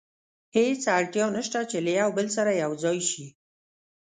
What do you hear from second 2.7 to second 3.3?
ځای شي.